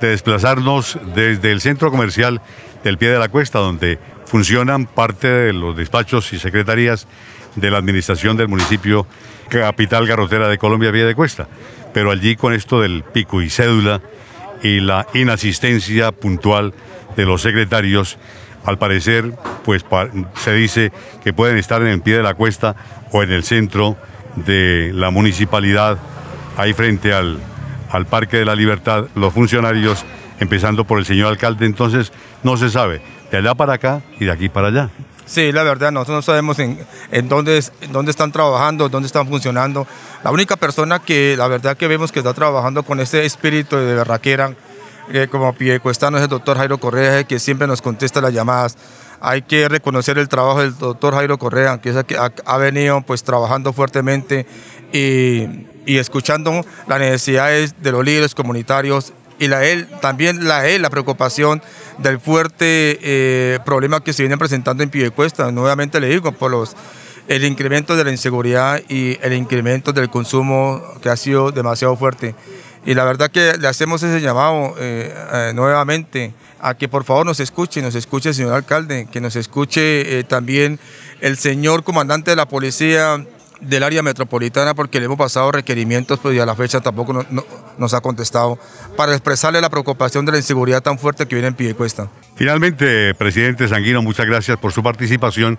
de 0.00 0.08
desplazarnos 0.08 0.98
desde 1.14 1.52
el 1.52 1.60
centro 1.60 1.90
comercial 1.90 2.40
del 2.82 2.98
pie 2.98 3.10
de 3.10 3.18
la 3.18 3.28
cuesta, 3.28 3.58
donde 3.58 3.98
funcionan 4.26 4.86
parte 4.86 5.28
de 5.28 5.52
los 5.52 5.76
despachos 5.76 6.32
y 6.32 6.38
secretarías 6.38 7.06
de 7.54 7.70
la 7.70 7.78
administración 7.78 8.36
del 8.36 8.48
municipio 8.48 9.06
capital 9.48 10.06
garrotera 10.06 10.48
de 10.48 10.58
Colombia, 10.58 10.90
Vía 10.90 11.06
de 11.06 11.14
Cuesta. 11.14 11.46
Pero 11.92 12.10
allí 12.10 12.36
con 12.36 12.54
esto 12.54 12.80
del 12.80 13.04
pico 13.04 13.42
y 13.42 13.50
cédula 13.50 14.00
y 14.62 14.80
la 14.80 15.06
inasistencia 15.12 16.12
puntual 16.12 16.72
de 17.14 17.26
los 17.26 17.42
secretarios, 17.42 18.16
al 18.64 18.78
parecer, 18.78 19.34
pues 19.64 19.84
se 20.36 20.52
dice 20.54 20.92
que 21.22 21.32
pueden 21.32 21.58
estar 21.58 21.82
en 21.82 21.88
el 21.88 22.00
pie 22.00 22.16
de 22.16 22.22
la 22.22 22.34
cuesta 22.34 22.76
o 23.12 23.22
en 23.22 23.30
el 23.30 23.44
centro 23.44 23.96
de 24.36 24.90
la 24.94 25.10
municipalidad, 25.10 25.98
ahí 26.56 26.72
frente 26.72 27.12
al, 27.12 27.38
al 27.90 28.06
Parque 28.06 28.38
de 28.38 28.44
la 28.44 28.54
Libertad, 28.54 29.06
los 29.14 29.32
funcionarios, 29.32 30.04
empezando 30.40 30.84
por 30.84 30.98
el 30.98 31.04
señor 31.04 31.28
alcalde, 31.28 31.66
entonces 31.66 32.12
no 32.42 32.56
se 32.56 32.70
sabe, 32.70 33.00
de 33.30 33.38
allá 33.38 33.54
para 33.54 33.74
acá 33.74 34.02
y 34.18 34.24
de 34.24 34.32
aquí 34.32 34.48
para 34.48 34.68
allá. 34.68 34.90
Sí, 35.26 35.52
la 35.52 35.62
verdad, 35.62 35.90
nosotros 35.90 36.16
no 36.16 36.22
sabemos 36.22 36.58
en, 36.58 36.78
en 37.10 37.28
dónde, 37.28 37.62
dónde 37.90 38.10
están 38.10 38.30
trabajando, 38.30 38.88
dónde 38.90 39.06
están 39.06 39.26
funcionando. 39.26 39.86
La 40.22 40.30
única 40.30 40.56
persona 40.56 40.98
que 40.98 41.34
la 41.36 41.48
verdad 41.48 41.76
que 41.76 41.88
vemos 41.88 42.12
que 42.12 42.18
está 42.18 42.34
trabajando 42.34 42.82
con 42.82 43.00
ese 43.00 43.24
espíritu 43.24 43.76
de 43.76 43.94
berraquera, 43.94 44.54
que 45.10 45.28
como 45.28 45.52
piedecuestano 45.54 46.16
es 46.16 46.24
el 46.24 46.28
doctor 46.28 46.56
Jairo 46.56 46.78
Correa, 46.78 47.24
que 47.24 47.38
siempre 47.38 47.66
nos 47.66 47.82
contesta 47.82 48.20
las 48.20 48.32
llamadas. 48.32 48.76
Hay 49.20 49.42
que 49.42 49.68
reconocer 49.68 50.18
el 50.18 50.28
trabajo 50.28 50.60
del 50.60 50.76
doctor 50.76 51.14
Jairo 51.14 51.38
Correa, 51.38 51.80
que, 51.80 51.92
ha, 52.44 52.58
venido 52.58 53.00
pues 53.02 53.22
trabajando 53.22 53.72
fuertemente 53.72 54.46
y, 54.92 55.46
escuchando 55.86 56.64
las 56.86 56.98
necesidades 56.98 57.74
de 57.82 57.92
los 57.92 58.04
líderes 58.04 58.34
comunitarios 58.34 59.12
y 59.38 59.48
también 60.00 60.46
la 60.46 60.66
él, 60.68 60.82
la 60.82 60.90
preocupación 60.90 61.62
del 61.98 62.20
fuerte 62.20 62.98
eh, 63.02 63.58
problema 63.64 64.02
que 64.02 64.12
se 64.12 64.22
viene 64.22 64.38
presentando 64.38 64.82
en 64.82 64.90
Piedecuesta. 64.90 65.50
Nuevamente 65.50 66.00
le 66.00 66.08
digo, 66.08 66.32
por 66.32 66.50
los 66.50 66.76
el 67.28 67.44
incremento 67.44 67.96
de 67.96 68.04
la 68.04 68.10
inseguridad 68.10 68.82
y 68.88 69.18
el 69.22 69.32
incremento 69.32 69.92
del 69.92 70.10
consumo 70.10 70.82
que 71.02 71.08
ha 71.08 71.16
sido 71.16 71.50
demasiado 71.52 71.96
fuerte. 71.96 72.34
Y 72.86 72.94
la 72.94 73.04
verdad 73.04 73.30
que 73.30 73.54
le 73.58 73.68
hacemos 73.68 74.02
ese 74.02 74.20
llamado 74.20 74.74
eh, 74.78 75.14
eh, 75.32 75.52
nuevamente 75.54 76.34
a 76.60 76.74
que 76.74 76.88
por 76.88 77.04
favor 77.04 77.24
nos 77.24 77.40
escuche, 77.40 77.80
nos 77.82 77.94
escuche 77.94 78.30
el 78.30 78.34
señor 78.34 78.54
alcalde, 78.54 79.06
que 79.10 79.20
nos 79.20 79.36
escuche 79.36 80.18
eh, 80.18 80.24
también 80.24 80.78
el 81.20 81.36
señor 81.38 81.82
comandante 81.82 82.30
de 82.30 82.36
la 82.36 82.46
policía 82.46 83.24
del 83.60 83.82
área 83.82 84.02
metropolitana 84.02 84.74
porque 84.74 84.98
le 84.98 85.06
hemos 85.06 85.16
pasado 85.16 85.50
requerimientos 85.52 86.18
pues, 86.18 86.36
y 86.36 86.40
a 86.40 86.46
la 86.46 86.54
fecha 86.54 86.80
tampoco 86.80 87.24
nos 87.78 87.94
ha 87.94 88.00
contestado 88.00 88.58
para 88.96 89.12
expresarle 89.12 89.60
la 89.60 89.70
preocupación 89.70 90.26
de 90.26 90.32
la 90.32 90.38
inseguridad 90.38 90.82
tan 90.82 90.98
fuerte 90.98 91.26
que 91.26 91.34
viene 91.36 91.48
en 91.48 91.54
Piedecuesta. 91.54 92.10
Finalmente, 92.36 93.14
presidente 93.14 93.68
Sanguino, 93.68 94.02
muchas 94.02 94.26
gracias 94.26 94.58
por 94.58 94.72
su 94.72 94.82
participación 94.82 95.58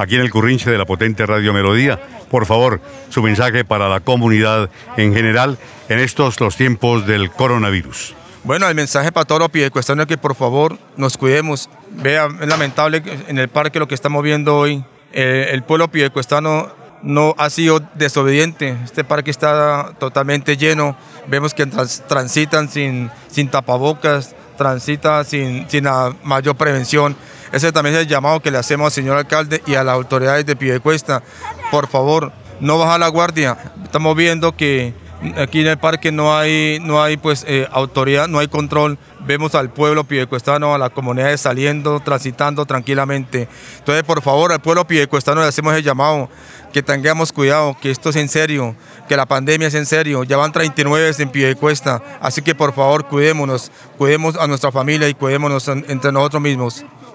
aquí 0.00 0.16
en 0.16 0.22
el 0.22 0.30
Currinche 0.30 0.70
de 0.70 0.78
la 0.78 0.86
potente 0.86 1.26
Radio 1.26 1.52
Melodía. 1.52 2.00
Por 2.30 2.46
favor, 2.46 2.80
su 3.10 3.22
mensaje 3.22 3.64
para 3.64 3.88
la 3.88 4.00
comunidad 4.00 4.70
en 4.96 5.12
general 5.14 5.58
en 5.88 5.98
estos 5.98 6.40
los 6.40 6.56
tiempos 6.56 7.06
del 7.06 7.30
coronavirus. 7.30 8.14
Bueno, 8.42 8.66
el 8.68 8.74
mensaje 8.74 9.12
para 9.12 9.26
todos 9.26 9.40
los 9.40 9.50
piedecuestanos 9.50 10.04
es 10.04 10.08
que 10.08 10.16
por 10.16 10.34
favor 10.34 10.78
nos 10.96 11.18
cuidemos. 11.18 11.68
Vean, 11.90 12.38
es 12.40 12.48
lamentable 12.48 13.02
en 13.28 13.38
el 13.38 13.48
parque 13.48 13.78
lo 13.78 13.86
que 13.86 13.94
estamos 13.94 14.22
viendo 14.22 14.56
hoy. 14.56 14.82
Eh, 15.12 15.48
el 15.50 15.62
pueblo 15.62 15.88
piedecuestano 15.88 16.72
no 17.02 17.34
ha 17.36 17.50
sido 17.50 17.80
desobediente. 17.94 18.76
Este 18.84 19.04
parque 19.04 19.30
está 19.30 19.92
totalmente 19.98 20.56
lleno. 20.56 20.96
Vemos 21.26 21.52
que 21.52 21.66
transitan 21.66 22.70
sin, 22.70 23.10
sin 23.28 23.48
tapabocas, 23.48 24.34
transitan 24.56 25.26
sin, 25.26 25.68
sin 25.68 25.84
la 25.84 26.14
mayor 26.22 26.56
prevención. 26.56 27.16
Ese 27.52 27.72
también 27.72 27.96
es 27.96 28.02
el 28.02 28.08
llamado 28.08 28.40
que 28.40 28.50
le 28.50 28.58
hacemos 28.58 28.86
al 28.86 28.92
señor 28.92 29.16
alcalde 29.16 29.62
y 29.66 29.74
a 29.74 29.84
las 29.84 29.94
autoridades 29.94 30.46
de 30.46 30.56
Piedecuesta. 30.56 31.22
Por 31.70 31.88
favor, 31.88 32.32
no 32.60 32.78
bajar 32.78 33.00
la 33.00 33.08
guardia. 33.08 33.56
Estamos 33.82 34.16
viendo 34.16 34.56
que 34.56 34.94
aquí 35.36 35.60
en 35.60 35.66
el 35.66 35.78
parque 35.78 36.12
no 36.12 36.36
hay, 36.36 36.78
no 36.80 37.02
hay 37.02 37.16
pues 37.16 37.44
eh, 37.46 37.66
autoridad, 37.72 38.28
no 38.28 38.38
hay 38.38 38.48
control. 38.48 38.98
Vemos 39.26 39.54
al 39.54 39.70
pueblo 39.70 40.04
piedecuestano, 40.04 40.74
a 40.74 40.78
las 40.78 40.90
comunidades 40.90 41.40
saliendo, 41.40 42.00
transitando 42.00 42.64
tranquilamente. 42.66 43.48
Entonces, 43.78 44.04
por 44.04 44.22
favor, 44.22 44.52
al 44.52 44.60
pueblo 44.60 44.86
piedecuestano 44.86 45.40
le 45.40 45.48
hacemos 45.48 45.74
el 45.74 45.82
llamado 45.82 46.28
que 46.72 46.82
tengamos 46.82 47.32
cuidado, 47.32 47.76
que 47.80 47.90
esto 47.90 48.10
es 48.10 48.16
en 48.16 48.28
serio, 48.28 48.76
que 49.08 49.16
la 49.16 49.26
pandemia 49.26 49.68
es 49.68 49.74
en 49.74 49.86
serio. 49.86 50.22
Ya 50.24 50.36
van 50.36 50.52
39 50.52 51.12
en 51.18 51.28
Piedecuesta, 51.30 52.00
así 52.20 52.42
que 52.42 52.54
por 52.54 52.72
favor 52.72 53.06
cuidémonos, 53.06 53.72
cuidemos 53.98 54.36
a 54.36 54.46
nuestra 54.46 54.70
familia 54.70 55.08
y 55.08 55.14
cuidémonos 55.14 55.66
entre 55.68 56.12
nosotros 56.12 56.40
mismos. 56.40 56.84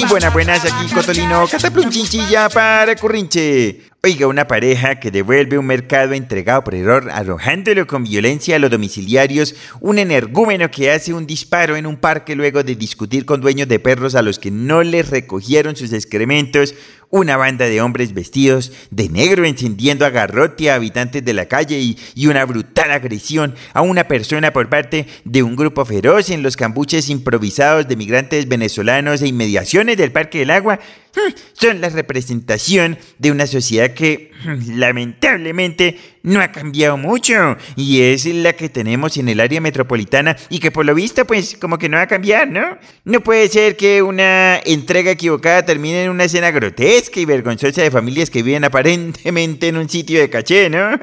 buenas, 0.00 0.32
buenas, 0.32 0.64
aquí 0.64 0.92
Cotolino, 0.94 1.46
Cataplum 1.46 1.90
Chinchilla 1.90 2.48
para 2.48 2.96
Currinche. 2.96 3.92
Oiga, 4.04 4.26
una 4.26 4.48
pareja 4.48 4.98
que 4.98 5.12
devuelve 5.12 5.58
un 5.58 5.66
mercado 5.66 6.14
entregado 6.14 6.64
por 6.64 6.74
error 6.74 7.08
arrojándolo 7.12 7.86
con 7.86 8.02
violencia 8.02 8.56
a 8.56 8.58
los 8.58 8.70
domiciliarios, 8.70 9.54
un 9.80 9.98
energúmeno 9.98 10.70
que 10.72 10.90
hace 10.90 11.14
un 11.14 11.24
disparo 11.24 11.76
en 11.76 11.86
un 11.86 11.96
parque 11.96 12.34
luego 12.34 12.64
de 12.64 12.74
discutir 12.74 13.24
con 13.24 13.40
dueños 13.40 13.68
de 13.68 13.78
perros 13.78 14.16
a 14.16 14.22
los 14.22 14.40
que 14.40 14.50
no 14.50 14.82
les 14.82 15.08
recogieron 15.08 15.76
sus 15.76 15.92
excrementos, 15.92 16.74
una 17.10 17.36
banda 17.36 17.66
de 17.66 17.82
hombres 17.82 18.14
vestidos 18.14 18.72
de 18.90 19.10
negro 19.10 19.44
encendiendo 19.44 20.06
a 20.06 20.10
garrote 20.10 20.70
a 20.70 20.76
habitantes 20.76 21.22
de 21.22 21.34
la 21.34 21.44
calle 21.44 21.78
y, 21.78 21.98
y, 22.14 22.26
una 22.26 22.46
brutal 22.46 22.90
agresión 22.90 23.54
a 23.74 23.82
una 23.82 24.08
persona 24.08 24.54
por 24.54 24.70
parte 24.70 25.06
de 25.24 25.42
un 25.42 25.54
grupo 25.54 25.84
feroz 25.84 26.30
en 26.30 26.42
los 26.42 26.56
cambuches 26.56 27.10
improvisados 27.10 27.86
de 27.86 27.96
migrantes 27.96 28.48
venezolanos 28.48 29.20
e 29.20 29.28
inmediaciones 29.28 29.81
del 29.84 30.12
Parque 30.12 30.38
del 30.38 30.50
Agua 30.50 30.78
hmm, 31.11 31.11
son 31.52 31.80
la 31.80 31.88
representación 31.88 32.98
de 33.18 33.30
una 33.30 33.46
sociedad 33.46 33.92
que 33.92 34.32
hmm, 34.44 34.78
lamentablemente 34.78 35.98
no 36.22 36.40
ha 36.40 36.52
cambiado 36.52 36.96
mucho 36.96 37.56
y 37.76 38.02
es 38.02 38.26
la 38.26 38.52
que 38.52 38.68
tenemos 38.68 39.16
en 39.16 39.28
el 39.28 39.40
área 39.40 39.60
metropolitana 39.60 40.36
y 40.48 40.60
que 40.60 40.70
por 40.70 40.86
lo 40.86 40.94
visto 40.94 41.24
pues 41.24 41.56
como 41.60 41.78
que 41.78 41.88
no 41.88 41.96
va 41.96 42.04
a 42.04 42.06
cambiar, 42.06 42.48
¿no? 42.48 42.78
No 43.04 43.20
puede 43.20 43.48
ser 43.48 43.76
que 43.76 44.02
una 44.02 44.58
entrega 44.58 45.10
equivocada 45.10 45.64
termine 45.64 46.04
en 46.04 46.10
una 46.10 46.24
escena 46.24 46.50
grotesca 46.50 47.20
y 47.20 47.24
vergonzosa 47.24 47.82
de 47.82 47.90
familias 47.90 48.30
que 48.30 48.42
viven 48.42 48.64
aparentemente 48.64 49.68
en 49.68 49.76
un 49.76 49.88
sitio 49.88 50.20
de 50.20 50.30
caché, 50.30 50.70
¿no? 50.70 50.98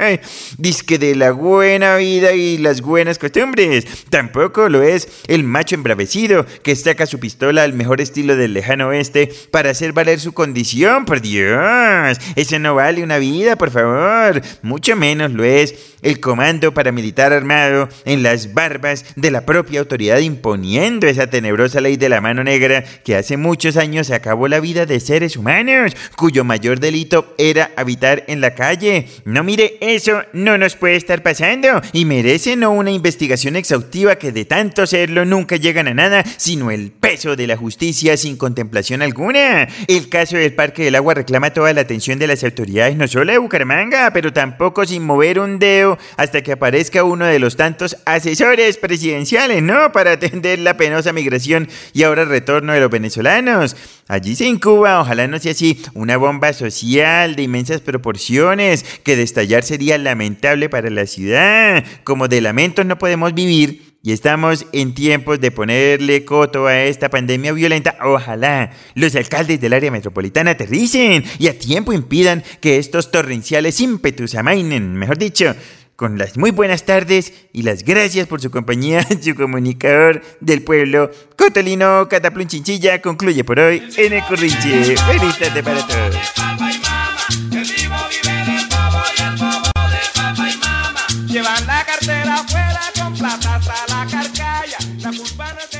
Disque 0.58 0.98
de 0.98 1.16
la 1.16 1.32
buena 1.32 1.98
vida 1.98 2.34
y 2.34 2.58
las 2.58 2.82
buenas 2.82 3.20
costumbres. 3.20 3.86
Tampoco 4.10 4.70
lo 4.70 4.82
es 4.84 5.08
el 5.28 5.44
macho 5.44 5.76
embravecido 5.76 6.46
que 6.64 6.76
saca 6.76 7.06
su 7.06 7.20
pistola 7.20 7.64
al 7.64 7.74
mejor 7.74 8.02
estilo 8.02 8.36
del 8.36 8.54
lejano 8.54 8.90
oeste 8.90 9.30
para 9.52 9.72
hacer 9.72 9.94
valer 10.00 10.22
su 10.22 10.32
condición, 10.32 11.04
por 11.04 11.20
Dios. 11.20 12.18
Eso 12.38 12.58
no 12.58 12.76
vale 12.76 13.04
una 13.04 13.18
vida, 13.18 13.58
por 13.58 13.70
favor. 13.70 14.42
Mucho 14.62 14.96
menos 14.96 15.32
lo 15.34 15.44
es 15.44 15.76
el 16.02 16.22
comando 16.22 16.74
paramilitar 16.74 17.34
armado 17.34 17.90
en 18.06 18.24
las 18.24 18.54
barbas 18.54 19.04
de 19.18 19.30
la 19.30 19.46
propia 19.46 19.82
autoridad 19.82 20.20
imponiendo 20.20 21.06
esa 21.06 21.28
tenebrosa 21.28 21.82
ley 21.82 21.98
de 21.98 22.08
la 22.08 22.22
mano 22.22 22.46
negra 22.46 22.86
que 23.04 23.18
hace 23.18 23.36
muchos 23.36 23.76
años 23.76 24.10
acabó 24.10 24.48
la 24.48 24.62
vida 24.62 24.86
de 24.86 25.02
seres 25.02 25.36
humanos, 25.36 25.92
cuyo 26.16 26.46
mayor 26.46 26.80
delito 26.80 27.36
era 27.38 27.72
habitar 27.76 28.24
en 28.28 28.40
la 28.40 28.56
calle. 28.56 29.08
No 29.26 29.44
mire, 29.44 29.78
eso 29.82 30.24
no 30.32 30.58
nos 30.58 30.78
puede 30.78 30.96
estar 30.96 31.24
pasando 31.24 31.82
y 31.92 32.06
merece 32.06 32.56
no 32.56 32.72
una 32.72 32.92
investigación 32.92 33.58
exhaustiva 33.58 34.16
que 34.16 34.32
de 34.32 34.46
tanto 34.46 34.88
serlo 34.88 35.26
nunca 35.26 35.58
llegan 35.58 35.90
a 35.90 35.94
nada, 35.94 36.24
sino 36.38 36.72
el 36.72 36.92
peso 36.92 37.36
de 37.36 37.48
la 37.48 37.58
justicia 37.58 38.16
sin 38.16 38.38
contemplación 38.38 39.02
alguna. 39.02 39.68
El 39.90 40.08
caso 40.08 40.38
del 40.38 40.54
Parque 40.54 40.84
del 40.84 40.94
Agua 40.94 41.16
reclama 41.16 41.52
toda 41.52 41.74
la 41.74 41.82
atención 41.82 42.20
de 42.20 42.28
las 42.28 42.44
autoridades, 42.44 42.96
no 42.96 43.08
solo 43.08 43.32
de 43.32 43.40
Bucaramanga, 43.40 44.14
pero 44.14 44.32
tampoco 44.32 44.86
sin 44.86 45.04
mover 45.04 45.40
un 45.40 45.58
dedo 45.58 45.98
hasta 46.16 46.44
que 46.44 46.52
aparezca 46.52 47.04
uno 47.04 47.26
de 47.26 47.40
los 47.40 47.56
tantos 47.56 47.98
asesores 48.06 48.78
presidenciales, 48.78 49.64
¿no? 49.64 49.92
Para 49.92 50.12
atender 50.12 50.60
la 50.60 50.78
penosa 50.78 51.12
migración 51.12 51.68
y 51.92 52.04
ahora 52.04 52.26
retorno 52.26 52.72
de 52.74 52.82
los 52.82 52.92
venezolanos. 52.92 53.76
Allí 54.08 54.36
se 54.36 54.46
incuba, 54.46 55.02
ojalá 55.02 55.26
no 55.26 55.40
sea 55.40 55.54
así, 55.54 55.82
una 55.96 56.18
bomba 56.18 56.54
social 56.54 57.36
de 57.36 57.42
inmensas 57.42 57.82
proporciones, 57.82 58.86
que 59.04 59.16
de 59.16 59.24
estallar 59.24 59.64
sería 59.64 59.98
lamentable 59.98 60.70
para 60.70 60.92
la 60.92 61.08
ciudad. 61.08 61.84
Como 62.04 62.28
de 62.28 62.42
lamentos 62.42 62.86
no 62.86 63.00
podemos 63.00 63.34
vivir, 63.34 63.89
y 64.02 64.14
estamos 64.14 64.66
en 64.72 64.94
tiempos 64.94 65.40
de 65.42 65.52
ponerle 65.52 66.24
coto 66.24 66.68
a 66.68 66.84
esta 66.84 67.10
pandemia 67.10 67.52
violenta, 67.52 67.98
ojalá 68.04 68.72
los 68.96 69.16
alcaldes 69.16 69.60
del 69.60 69.74
área 69.74 69.92
metropolitana 69.92 70.52
aterricen 70.52 71.24
y 71.38 71.48
a 71.48 71.58
tiempo 71.58 71.92
impidan 71.92 72.44
que 72.62 72.78
estos 72.78 73.12
torrenciales 73.12 73.82
ímpetus 73.82 74.36
amainen, 74.36 74.94
mejor 74.94 75.18
dicho, 75.18 75.54
con 76.00 76.18
las 76.18 76.38
muy 76.38 76.52
buenas 76.52 76.86
tardes 76.86 77.34
y 77.52 77.64
las 77.64 77.84
gracias 77.84 78.26
por 78.26 78.40
su 78.40 78.50
compañía, 78.50 79.06
su 79.22 79.36
comunicador 79.36 80.22
del 80.40 80.64
pueblo, 80.64 81.12
Cotolino 81.36 82.08
Cataplun 82.08 82.48
Chinchilla, 82.48 83.02
concluye 83.02 83.44
por 83.44 83.60
hoy 83.60 83.84
en 83.98 84.14
el 84.14 84.24
Corrinche. 84.24 84.96
Feliz 84.96 85.38
tarde 85.38 85.62
para 85.62 85.86
todos. 85.86 86.16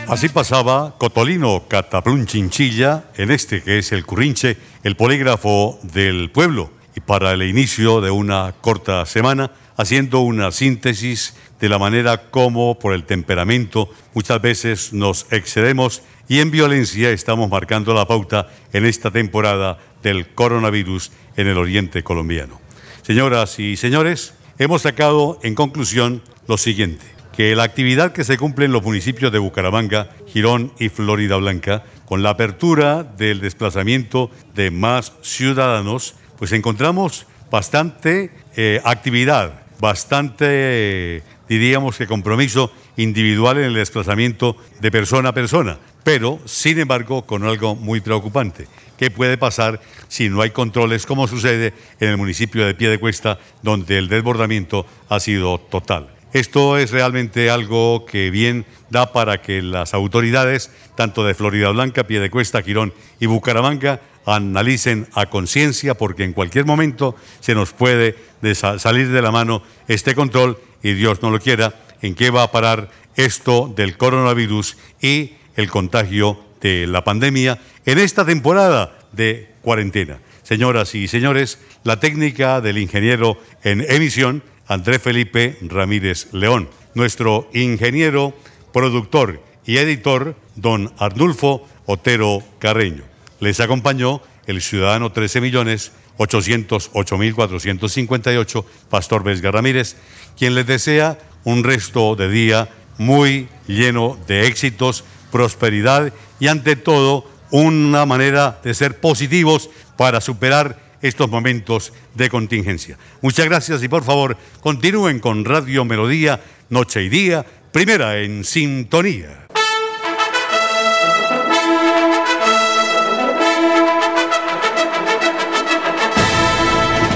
Así 0.10 0.28
pasaba 0.28 0.96
Cotolino 0.98 1.66
Cataplún 1.68 2.26
Chinchilla 2.26 3.04
en 3.16 3.30
este 3.30 3.62
que 3.62 3.78
es 3.78 3.92
el 3.92 4.08
Currinche, 4.08 4.58
el 4.84 4.96
polígrafo 4.96 5.80
del 5.84 6.32
pueblo, 6.32 6.72
y 6.96 7.00
para 7.00 7.32
el 7.32 7.44
inicio 7.44 8.02
de 8.02 8.10
una 8.10 8.56
corta 8.60 9.06
semana, 9.06 9.52
haciendo 9.78 10.22
una 10.22 10.52
síntesis 10.52 11.36
de 11.60 11.70
la 11.70 11.78
manera 11.78 12.32
como 12.32 12.80
por 12.80 12.96
el 12.96 13.04
temperamento 13.04 13.94
muchas 14.16 14.42
veces 14.42 14.94
nos 14.94 15.28
excedemos 15.32 16.02
y 16.28 16.40
en 16.40 16.50
violencia 16.50 17.12
estamos 17.12 17.48
marcando 17.48 17.94
la 17.94 18.08
pauta 18.08 18.48
en 18.74 18.88
esta 18.88 19.12
temporada 19.12 19.78
del 20.02 20.34
coronavirus 20.34 21.12
en 21.38 21.46
el 21.46 21.58
oriente 21.60 22.02
colombiano. 22.02 22.60
Señoras 23.04 23.60
y 23.60 23.78
señores, 23.78 24.34
hemos 24.58 24.82
sacado 24.82 25.40
en 25.44 25.54
conclusión 25.54 26.24
lo 26.48 26.58
siguiente 26.58 27.19
que 27.40 27.56
la 27.56 27.64
actividad 27.64 28.12
que 28.12 28.26
se 28.26 28.38
cumple 28.38 28.66
en 28.66 28.74
los 28.74 28.84
municipios 28.84 29.32
de 29.32 29.40
Bucaramanga, 29.40 30.10
Girón 30.28 30.74
y 30.78 30.90
Florida 30.90 31.38
Blanca, 31.38 31.86
con 32.04 32.22
la 32.22 32.32
apertura 32.32 33.04
del 33.04 33.40
desplazamiento 33.40 34.30
de 34.56 34.72
más 34.72 35.14
ciudadanos, 35.22 36.16
pues 36.38 36.52
encontramos 36.52 37.28
bastante 37.50 38.32
eh, 38.58 38.82
actividad, 38.84 39.54
bastante, 39.80 41.24
diríamos 41.48 41.98
que 41.98 42.08
compromiso 42.08 42.74
individual 42.98 43.58
en 43.60 43.68
el 43.68 43.74
desplazamiento 43.74 44.58
de 44.82 44.92
persona 44.92 45.30
a 45.30 45.34
persona, 45.34 45.80
pero 46.04 46.40
sin 46.44 46.78
embargo 46.78 47.26
con 47.26 47.46
algo 47.46 47.74
muy 47.74 48.02
preocupante. 48.02 48.68
¿Qué 48.98 49.12
puede 49.12 49.38
pasar 49.38 49.80
si 50.10 50.28
no 50.28 50.42
hay 50.42 50.50
controles, 50.50 51.06
como 51.06 51.26
sucede 51.26 51.74
en 52.02 52.10
el 52.10 52.18
municipio 52.18 52.66
de 52.66 52.74
Piedecuesta, 52.74 53.40
donde 53.64 53.98
el 53.98 54.10
desbordamiento 54.10 54.86
ha 55.08 55.22
sido 55.22 55.58
total? 55.58 56.19
Esto 56.32 56.78
es 56.78 56.92
realmente 56.92 57.50
algo 57.50 58.06
que 58.06 58.30
bien 58.30 58.66
da 58.92 59.12
para 59.12 59.42
que 59.42 59.64
las 59.64 59.96
autoridades, 59.96 60.70
tanto 60.96 61.26
de 61.26 61.34
Florida 61.34 61.70
Blanca, 61.70 62.06
Piedecuesta, 62.06 62.62
Quirón 62.62 62.94
y 63.20 63.26
Bucaramanga, 63.26 64.02
analicen 64.26 65.08
a 65.14 65.26
conciencia 65.28 65.96
porque 65.96 66.24
en 66.24 66.34
cualquier 66.34 66.66
momento 66.66 67.16
se 67.40 67.56
nos 67.56 67.74
puede 67.74 68.16
salir 68.54 69.10
de 69.10 69.22
la 69.22 69.32
mano 69.32 69.64
este 69.88 70.14
control 70.14 70.60
y 70.84 70.94
Dios 70.94 71.22
no 71.24 71.32
lo 71.32 71.40
quiera, 71.40 71.74
en 72.02 72.14
qué 72.14 72.30
va 72.30 72.44
a 72.44 72.52
parar 72.52 72.92
esto 73.16 73.72
del 73.76 73.98
coronavirus 73.98 74.78
y 75.02 75.34
el 75.56 75.70
contagio 75.70 76.40
de 76.62 76.86
la 76.88 77.04
pandemia 77.04 77.60
en 77.86 77.98
esta 77.98 78.24
temporada 78.24 79.00
de 79.12 79.50
cuarentena. 79.62 80.20
Señoras 80.44 80.96
y 80.96 81.08
señores, 81.08 81.60
la 81.84 82.00
técnica 82.00 82.62
del 82.62 82.78
ingeniero 82.78 83.38
en 83.64 83.86
emisión, 83.90 84.44
André 84.70 85.00
Felipe 85.00 85.58
Ramírez 85.62 86.28
León. 86.32 86.70
Nuestro 86.94 87.50
ingeniero, 87.54 88.36
productor 88.72 89.42
y 89.66 89.78
editor, 89.78 90.36
don 90.56 90.94
Arnulfo 91.00 91.68
Otero 91.88 92.44
Carreño. 92.60 93.02
Les 93.40 93.60
acompañó 93.60 94.22
el 94.46 94.62
ciudadano 94.62 95.12
13 95.12 95.42
millones 95.42 95.92
808.458, 96.20 98.64
Pastor 98.90 99.24
Vesga 99.24 99.50
Ramírez, 99.52 99.96
quien 100.38 100.54
les 100.54 100.68
desea 100.68 101.18
un 101.46 101.64
resto 101.64 102.16
de 102.16 102.30
día 102.30 102.70
muy 103.00 103.50
lleno 103.66 104.20
de 104.28 104.46
éxitos, 104.46 105.04
prosperidad 105.32 106.14
y 106.40 106.48
ante 106.48 106.76
todo 106.76 107.26
una 107.50 108.06
manera 108.06 108.60
de 108.64 108.76
ser 108.76 109.00
positivos 109.00 109.72
para 109.98 110.22
superar 110.22 110.89
estos 111.02 111.30
momentos 111.30 111.94
de 112.16 112.30
contingencia. 112.30 112.98
Muchas 113.22 113.46
gracias 113.46 113.84
y 113.84 113.88
por 113.88 114.04
favor 114.04 114.38
continúen 114.62 115.20
con 115.20 115.46
Radio 115.46 115.86
Melodía, 115.86 116.42
Noche 116.70 117.04
y 117.04 117.10
Día, 117.10 117.46
primera 117.72 118.20
en 118.20 118.44
sintonía. 118.44 119.48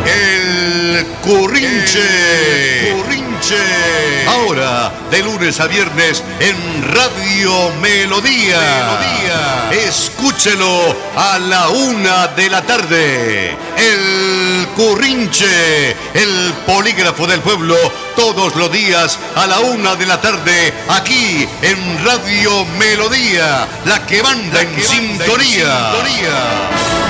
El 0.06 1.06
Currinche. 1.22 2.94
Currinche. 2.94 4.23
De 4.54 5.24
lunes 5.24 5.60
a 5.60 5.66
viernes 5.66 6.24
en 6.40 6.94
Radio 6.94 7.72
Melodía. 7.82 8.60
Melodía. 8.60 9.88
Escúchelo 9.88 10.96
a 11.16 11.40
la 11.40 11.70
una 11.70 12.28
de 12.28 12.52
la 12.52 12.62
tarde. 12.62 13.58
El 13.76 14.68
Currinche, 14.76 15.90
el 16.14 16.54
polígrafo 16.68 17.26
del 17.26 17.40
pueblo, 17.42 17.76
todos 18.16 18.56
los 18.56 18.72
días 18.72 19.18
a 19.36 19.48
la 19.48 19.60
una 19.60 19.96
de 19.96 20.06
la 20.06 20.22
tarde, 20.22 20.72
aquí 20.88 21.48
en 21.64 22.06
Radio 22.06 22.64
Melodía, 22.78 23.68
la 23.86 24.06
que 24.06 24.22
manda, 24.22 24.62
en, 24.62 24.84
sintonía. 24.84 25.18
en 25.18 26.06
sintonía. 26.06 27.03